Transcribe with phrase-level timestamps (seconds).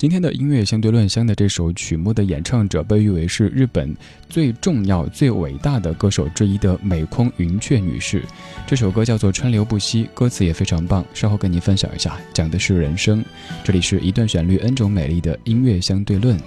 [0.00, 3.96] 今天的音乐相对论香的这首曲目的演唱者被誉为是日本
[4.28, 8.22] 最重要、最伟大的歌手之一的美空云雀女士。
[8.66, 13.24] 这首歌叫做《川流不息》，歌词也非常棒，稍后跟您分享一下，讲的是人生。
[13.64, 16.38] 这里是一段旋律，N 种美丽的音乐相对论。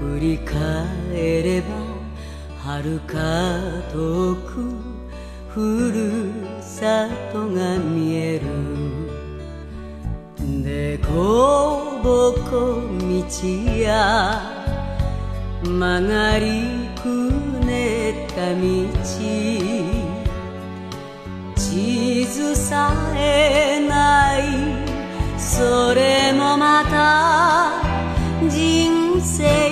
[0.00, 1.83] 振り返れば
[2.65, 3.13] 遥か
[3.93, 4.73] 遠く
[5.49, 6.33] ふる
[6.63, 8.45] さとが見える。
[10.63, 13.47] でこぼこ道
[13.79, 14.41] や
[15.63, 17.31] 曲がりく
[17.63, 18.63] ねった道。
[21.55, 24.41] 地図さえない
[25.37, 27.83] それもまた
[28.49, 29.64] 人生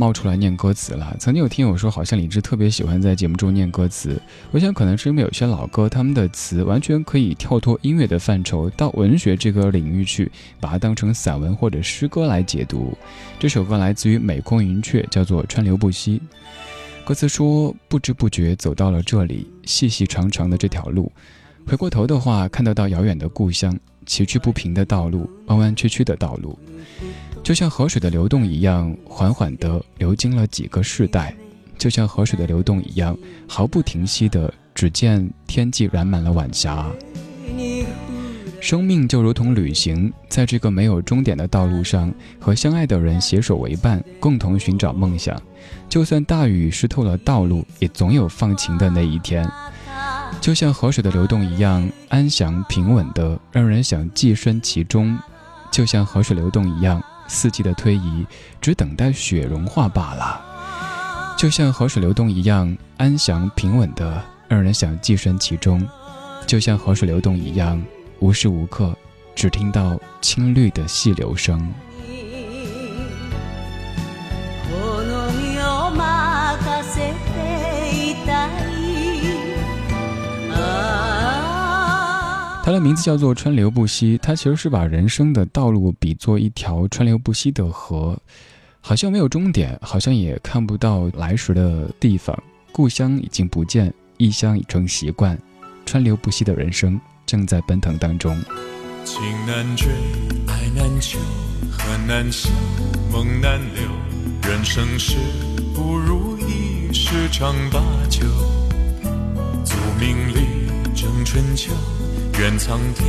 [0.00, 1.14] 冒出来念歌词了。
[1.18, 4.18] 曾经有听友说，好像李志特别喜欢在节目中念歌词。
[4.50, 12.96] 我想，可能是因为有些老歌，他们的词完全可以跳脱音乐的范畴，到文学这个领域去，把它当成散文或者诗歌来解读。
[13.38, 16.18] 这首歌来自于美空云雀，叫做《川流不息》。
[17.06, 21.12] 歌词说：“不知不觉走到了这里，细细长长的这条路，
[21.66, 26.58] 回过头的话，看得到遥远的故乡，崎岖不平的道路，弯弯曲曲的道路。”
[27.42, 31.32] 就像河水的流动一样，缓缓地流经了几个世代；
[31.76, 33.16] 就像河水的流动一样，
[33.48, 34.52] 毫不停息的。
[34.72, 36.86] 只见天际染满了晚霞。
[38.60, 45.38] 生命就如同旅行，在这个没有终点的道路上，和相爱的人携手为伴，共同寻找梦想。
[45.86, 49.46] 就算大雨湿透了道路，也总有放晴的那一天。
[50.40, 55.18] 就像河水的流动一样，安详平稳的，让人想寄身其中。
[55.70, 57.02] 就像河水流动一样。
[57.30, 58.26] 四季的推移，
[58.60, 60.44] 只等待雪融化罢了。
[61.38, 65.80] 就像河水流动一样，安详平稳的，让人想寄身其中；
[66.44, 67.80] 就像河水流动一样，
[68.18, 68.94] 无时无刻
[69.34, 71.72] 只听到青绿的细流声。
[82.70, 88.16] 它的名字叫做“川流不息”，它其实是把人生的道路比作一条川流不息的河，
[88.80, 92.40] 好像没有终点，好像也看不到来时的地方。
[92.70, 95.36] 故乡已经不见，异乡已成习惯，
[95.84, 98.40] 川流不息的人生正在奔腾当中。
[99.04, 99.88] 情难追，
[100.46, 101.18] 爱难求，
[101.72, 102.48] 恨难消，
[103.10, 104.48] 梦难留。
[104.48, 105.16] 人生事
[105.74, 108.24] 不如意十常八九，
[109.64, 110.46] 宿命里
[110.94, 111.72] 争春秋。
[112.40, 113.06] 愿苍天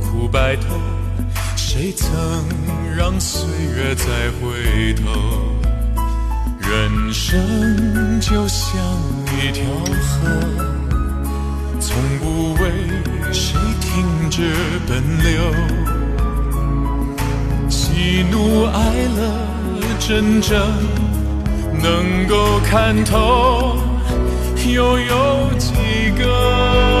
[0.00, 0.62] 苦白头，
[1.56, 2.08] 谁曾
[2.96, 3.44] 让岁
[3.74, 4.06] 月再
[4.40, 5.10] 回头？
[6.60, 8.78] 人生就像
[9.36, 9.64] 一条
[10.00, 10.28] 河，
[11.80, 12.70] 从不为
[13.32, 14.54] 谁停止
[14.86, 15.52] 奔流。
[17.68, 19.20] 喜怒哀乐，
[19.98, 20.56] 真正
[21.82, 23.76] 能够看透，
[24.72, 25.72] 又有几
[26.16, 26.97] 个？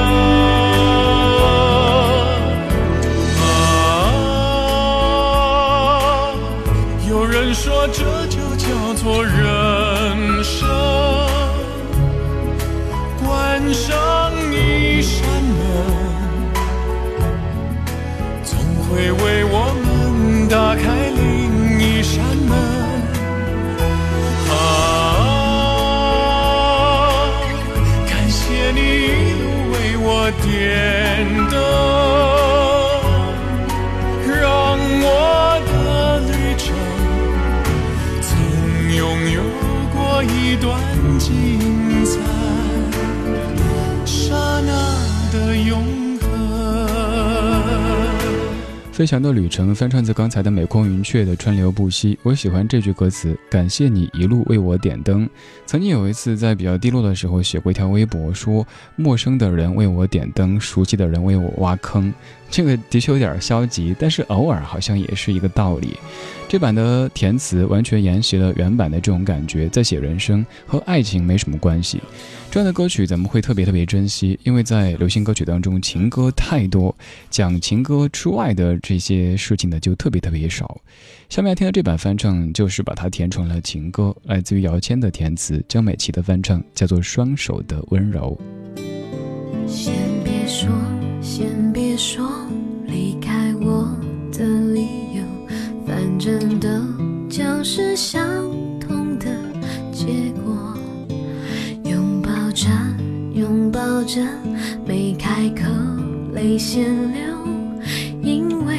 [30.50, 31.60] 点灯，
[34.40, 35.06] 让我
[35.68, 36.64] 的旅程
[38.22, 38.26] 曾
[38.96, 38.98] 拥
[39.30, 39.42] 有
[39.92, 40.66] 过一段
[41.18, 41.22] 精
[42.06, 42.16] 彩，
[44.06, 44.16] 刹
[44.64, 44.72] 那
[45.30, 46.07] 的拥。
[48.98, 52.18] 飞翔的旅程翻唱自刚才的《美空云雀》的川流不息。
[52.24, 55.30] 我喜欢这句歌词：感谢你一路为我点灯。
[55.66, 58.66] 曾经有一次在比较低落的时候，写过一条微博，说
[58.96, 62.12] 陌生的人为我点灯，熟悉的人为我挖坑。
[62.50, 65.96] 这个的确有点消极，但是偶尔好像也是一个道理。
[66.48, 72.00] 这版的填词完全沿袭了原版的这种感觉，在写人生和爱情没什么关系。
[72.50, 76.96] 这样的歌曲咱们会特别特别珍惜，因为在流行歌曲当中，情歌太多，
[77.28, 80.80] 讲情歌之外的这些事情的就特别特别少。
[81.28, 88.40] 下面要听的这版翻唱，就是把它填成了情歌，来自于姚谦的填词，江美琪的翻唱，叫做《双手的温柔》。
[89.70, 89.92] 先
[90.24, 90.70] 别说，
[91.20, 92.30] 先别说，
[92.86, 93.88] 离开我
[94.30, 94.86] 的理
[95.16, 95.22] 由，
[95.84, 96.68] 反正都
[97.28, 98.24] 将是相
[98.78, 99.26] 同的
[99.90, 100.06] 结
[100.44, 100.78] 果。
[101.82, 102.68] 拥抱着，
[103.34, 104.22] 拥抱着
[104.86, 105.64] 没开口，
[106.32, 107.20] 泪先流，
[108.22, 108.78] 因为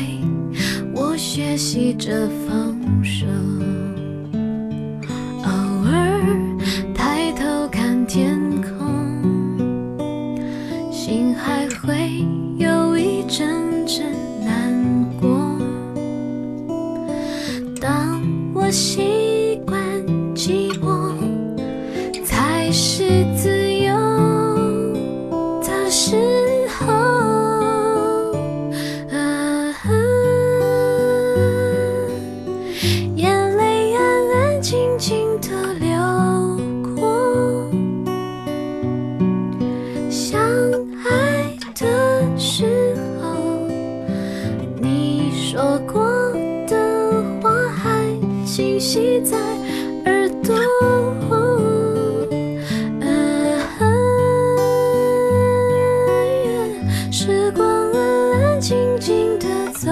[0.95, 2.78] 我学习着放
[48.59, 49.37] 信息在
[50.03, 50.53] 耳朵，
[57.09, 59.89] 时光安安静静的走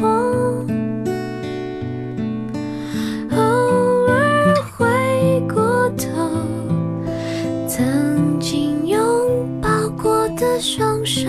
[0.00, 0.08] 过，
[3.36, 3.38] 偶
[4.06, 6.06] 尔回过头，
[7.66, 9.68] 曾经拥抱
[10.00, 11.28] 过的双手。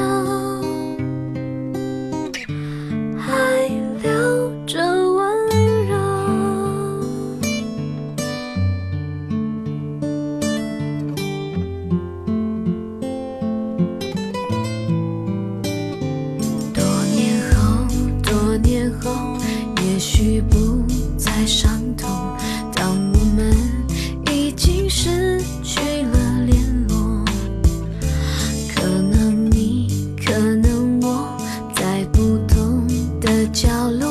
[33.52, 34.09] 角落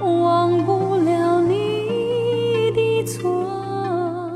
[0.00, 4.34] 忘不了你的错。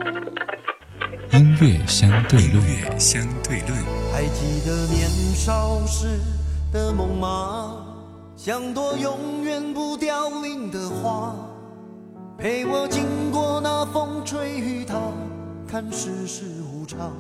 [1.32, 2.64] 音乐相对论，
[3.00, 3.76] 相对论。
[4.12, 6.21] 还记得年少时
[6.73, 7.85] 的梦吗？
[8.37, 11.35] 像朵永远不凋零的花，
[12.43, 15.01] 陪我经过那风吹雨打，
[15.65, 17.13] 看世事无常，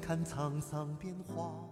[0.00, 1.67] 看沧桑变化。